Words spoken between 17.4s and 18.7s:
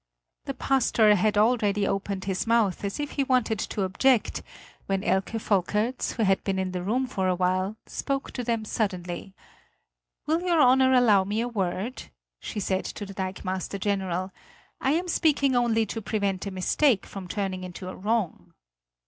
into a wrong."